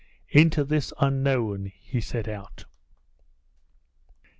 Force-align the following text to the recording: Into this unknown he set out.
Into 0.29 0.63
this 0.63 0.91
unknown 0.99 1.67
he 1.79 2.01
set 2.01 2.27
out. 2.27 2.65